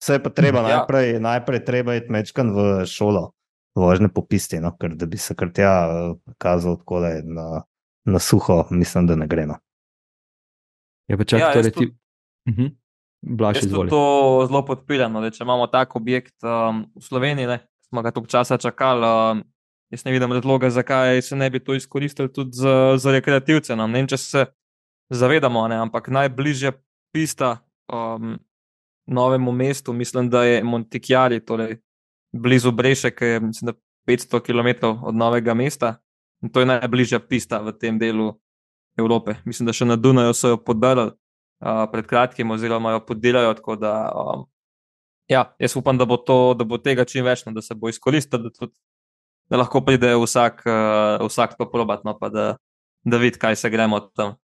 [0.00, 0.78] Vse je pa treba Ja.
[0.78, 3.32] najprej, najprej treba iti mečkan v šolo,
[3.78, 7.62] vožnje po pisti, no, ker da bi se kar tja eh, kazal tako na,
[8.04, 9.46] na suho, mislim, da ne gre.
[9.46, 9.56] No.
[11.08, 11.74] Je pa čak, Ja, ja, torej ti.
[11.76, 11.96] tudi-
[12.48, 12.66] Mhm.
[13.20, 13.90] Blaž, Jaz tudi izvoli.
[13.90, 14.02] to
[14.46, 15.12] zelo podpiram.
[15.12, 19.02] No, če imamo tak objekt um, v Sloveniji, ne, smo ga toliko časa čakali.
[19.02, 19.42] Um,
[19.90, 23.74] jaz ne vidim razloga, zakaj se ne bi to izkoristili tudi za, za rekreativce.
[23.74, 23.86] No.
[23.86, 24.44] Ne vem, če se
[25.10, 26.72] zavedamo, ne, ampak najbližja
[27.10, 28.38] pista um,
[29.04, 31.80] novemu mestu, mislim, da je Montikjari, torej
[32.32, 35.96] blizu Breše, ki je mislim, da 500 km od novega mesta.
[36.42, 38.32] In to je najbližja pista v tem delu
[38.98, 39.34] Evrope.
[39.44, 43.54] Mislim, da še na Dunaju so jo podarili uh, pred kratkim, oziroma jo podirajo.
[43.58, 44.46] Tako da, um,
[45.30, 47.90] ja, jaz upam, da bo, to, da bo tega čim več, no, da se bo
[47.90, 48.74] izkoristil, da, tudi,
[49.50, 52.46] da lahko pride vsak, uh, vsak to probat, no, pa da,
[53.04, 54.38] da vidi, kaj se gremo tam.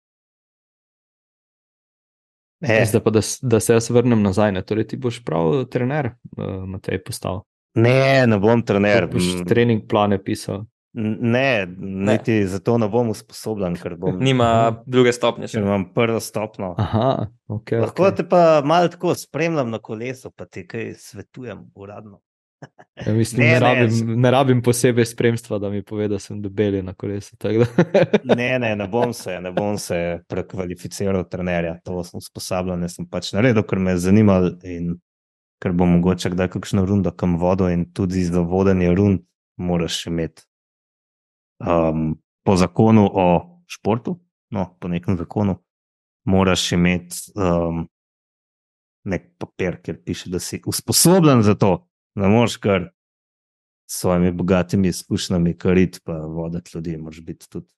[2.63, 4.55] E, Zdaj pa, da, da se jaz vrnem nazaj.
[4.55, 4.63] Ne?
[4.65, 7.45] Torej, ti boš prav trener, uh, Matej, postal.
[7.75, 9.07] Ne, ne bom trener.
[9.07, 10.65] Boš trening plane pisal.
[10.93, 12.47] Ne, niti ne.
[12.47, 14.47] zato ne bom usposobljen, ker, bom, Nima
[14.85, 15.47] druge stopnje.
[15.47, 15.59] Še.
[15.59, 16.75] imam prvo stopno.
[16.77, 18.15] Aha, okay, Lahko okay.
[18.15, 22.21] te pa malo tako spremljam na kolesu, pa ti kaj svetujem uradno.
[22.97, 26.07] Ja, mislim, Ne, ne, ne, ne, rabim, s- ne rabim posebej spremstva, da mi pove,
[26.07, 27.35] da sem debel na kolesu.
[27.37, 27.65] tako da.
[28.35, 33.33] Ne, ne, ne bom se, ne bom se prekvalificiral trenerja, to sem usposabljen, sem pač
[33.33, 34.95] naredil, ker me je zanimalo in
[35.65, 39.23] ker bo mogoče kdaj kakšno rundo kam vodo in tudi za vodenje rund
[39.57, 40.43] moraš imeti
[41.57, 43.25] um, po zakonu o
[43.65, 44.19] športu,
[44.53, 45.55] no, po nekem zakonu,
[46.29, 47.87] moraš imeti um,
[49.09, 51.87] nek papir, kjer piše, da si usposobljen za to.
[52.15, 52.91] Ne moreš kar
[53.89, 57.73] s svojimi bogatimi izkušnjami kariti, pa voditi ljudi, moraš biti tudi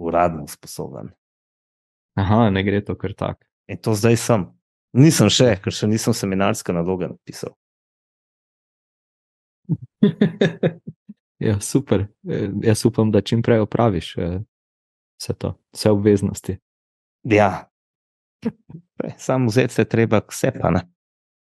[0.00, 1.12] uradno sposoben.
[2.16, 3.44] Aha, ne gre to kar tako.
[3.68, 4.48] In to zdaj sem.
[4.94, 7.54] Nisem še, ker še nisem seminarske naloge napisal.
[11.48, 12.06] ja, super.
[12.28, 14.40] Eh, Jaz upam, da čim prej opraviš eh,
[15.18, 16.58] vse to, vse obveznosti.
[17.24, 17.66] Ja,
[19.16, 20.60] samo vzeti se treba k sebi.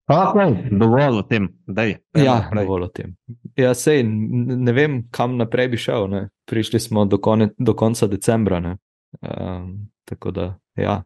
[0.08, 2.00] Okay, dovolj o tem, da je.
[2.14, 3.16] Ja, dovolj o tem.
[3.58, 6.08] Ja, sej, ne vem, kam naprej bi šel.
[6.08, 6.28] Ne.
[6.46, 8.60] Prišli smo do, kone, do konca decembra.
[8.60, 8.78] Ne.
[9.22, 11.02] Um, tako da, ja.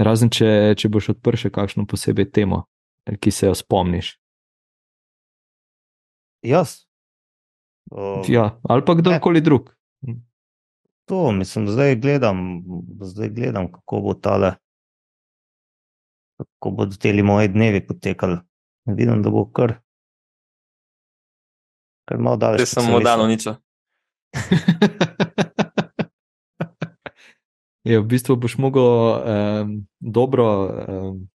[0.00, 2.64] Razen če, če boš odprl še kakšno posebej temo,
[3.04, 4.16] ki se jo spomniš.
[6.46, 6.82] Jaz.
[7.92, 9.68] O, Ja, ali pa kdorkoli drug.
[11.10, 12.62] To, mislim, zdaj gledam,
[13.02, 14.54] zdaj gledam, kako bo tale,
[16.38, 18.38] kako bodo ti moji dnevi potekali.
[18.86, 19.76] Vidim, da bo kar,
[22.08, 22.64] kar malo daleč.
[22.64, 23.46] Te sem mu dal nič.
[27.84, 30.46] Je, v bistvu boš mogel um, dobro
[30.88, 31.28] um,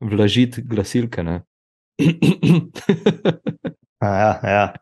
[0.00, 1.22] vlažiti glasilke.
[1.22, 1.42] ne.
[4.02, 4.72] Ja, ja,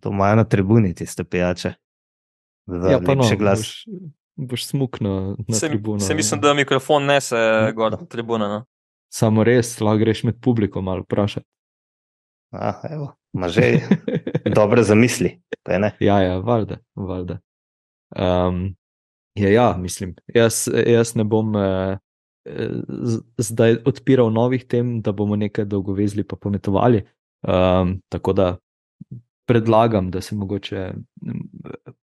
[0.00, 1.72] to imajo na tribuni, tiste pijače.
[2.66, 3.58] Za ja, pa no, lepši glas.
[3.58, 3.84] boš,
[4.36, 6.00] boš smuknil na Se, tribuno.
[6.00, 7.72] se mislim, da mikrofon nese Ja.
[7.72, 8.48] gor na tribuno.
[8.48, 8.64] No.
[9.12, 11.46] Samo res, lahko greš med publiko malo vprašati.
[12.52, 13.80] A, evo, ima že
[14.54, 15.40] dobre zamisli.
[15.68, 15.96] ne?
[16.00, 16.78] Ja, ja, valjda.
[16.94, 17.38] valjda.
[18.16, 18.76] Um,
[19.34, 21.98] ja, ja, mislim, jaz, jaz ne bom eh,
[23.38, 27.04] zdaj odpiral novih tem, da bomo nekaj dolgovezli pa pometovali.
[27.42, 28.56] Um, tako da
[29.46, 30.92] predlagam, da se mogoče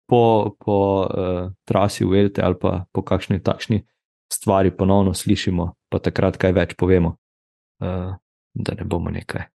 [0.08, 3.82] po, po uh, trasi v Elte ali pa po kakšni takšni
[4.34, 7.16] stvari ponovno slišimo, pa takrat kaj več povemo,
[7.82, 8.14] uh,
[8.54, 9.50] da ne bomo nekaj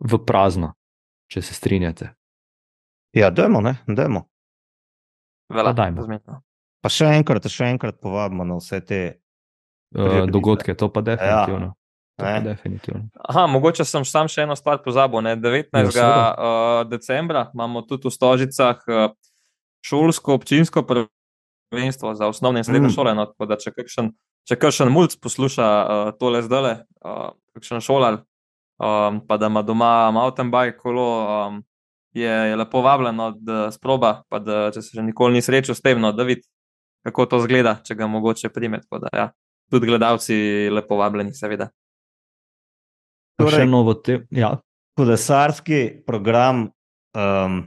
[0.00, 0.74] v prazno,
[1.30, 2.14] če se strinjate.
[3.16, 4.29] Ja, dajmo, ne, dajmo.
[5.50, 6.40] Vela, Pa.
[6.80, 9.00] Pa še enkrat, še enkrat povabimo na vse te.
[9.90, 11.74] Uh, dogodke, to pa definitivno.
[11.74, 11.76] Ja.
[12.20, 13.08] Pa definitivno.
[13.28, 15.20] Aha, mogoče sem sam še eno stvar pozabil.
[15.26, 15.34] Ne?
[15.36, 15.96] 19.
[15.96, 19.10] Ja, uh, decembra imamo tudi v Stožicah uh,
[19.82, 22.94] šolsko občinsko prvenstvo za osnovne in srednje Mm.
[22.94, 23.14] šole.
[23.14, 23.26] No?
[23.26, 24.12] Tako da če kakšen,
[24.48, 28.22] če kakšen mulj posluša uh, tole zdaj, uh, kakšen šolar,
[28.78, 31.08] um, pa da ima doma mountain bike kolo,
[31.48, 31.60] um,
[32.12, 35.84] je, je lepo vabljeno, da sproba, pa da če se že nikoli ni srečal s
[35.84, 36.42] tem, no, da vidi,
[37.06, 38.80] kako to zgleda, če ga mogoče prime.
[38.82, 39.28] Tako Da, ja.
[39.70, 40.34] Tudi gledalci
[40.72, 41.70] lepo vabljeni, seveda.
[43.38, 44.24] Pa Torej- še novo te.
[44.34, 44.56] Ja,
[44.98, 46.66] kolesarski program
[47.14, 47.60] um,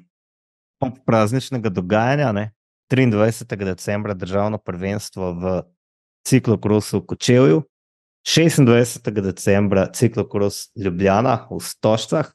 [1.07, 2.31] prazničnega dogajanja.
[2.35, 2.51] Ne?
[2.91, 3.55] 23.
[3.65, 5.53] decembra državno prvenstvo v
[6.27, 7.63] ciklokrosu v Kočevju,
[8.27, 9.09] 26.
[9.23, 12.29] decembra ciklokros Ljubljana v Stošcah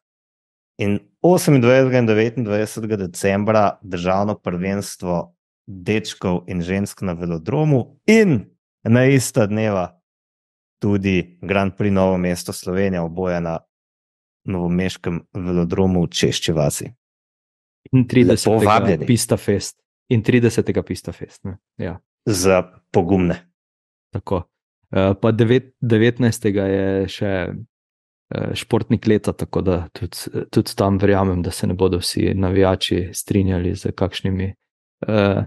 [0.79, 1.99] in 28.
[1.99, 2.07] in
[2.45, 2.97] 29.
[2.97, 5.35] decembra državno prvenstvo
[5.67, 8.45] dečkov in žensk na velodromu in
[8.83, 10.01] na ista dneva
[10.79, 13.59] tudi Grand Prix Novo mesto Slovenija, oboje na
[14.45, 16.93] novomeškem velodromu v Češči vasi.
[17.93, 18.29] in 30.
[18.31, 19.07] Lepo vabljeni.
[19.07, 19.81] Pista Fest.
[20.09, 20.83] In 30.
[20.83, 21.45] Pista Fest.
[21.45, 21.59] Ne?
[21.77, 22.63] Ja, Za
[22.93, 23.51] pogumne.
[24.13, 24.37] tako.
[24.91, 26.49] Uh, pa devet, 19.
[26.49, 27.53] je še
[28.55, 33.75] športnik leta, tako da tudi, tudi tam verjamem, da se ne bodo vsi navijači strinjali
[33.75, 34.51] z kakšnimi
[35.09, 35.45] uh,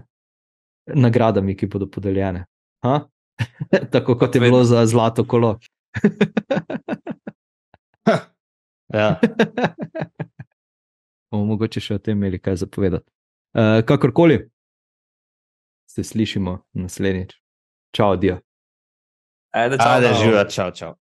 [0.86, 2.46] nagradami, ki bodo podeljene.
[3.92, 5.58] Tako kot je bilo za zlato kolo.
[8.92, 9.20] Ja.
[11.32, 13.08] bomo mogoče še o tem imeli kaj zapovedati.
[13.56, 14.36] Uh, kakorkoli,
[15.88, 17.32] se slišimo naslednjič.
[17.96, 18.40] Čau, Dio.
[19.56, 20.20] Ajde, čau, Ajde, čau.
[20.20, 20.92] živa, čau, čau.